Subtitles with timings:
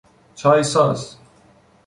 [0.35, 1.17] چای ساز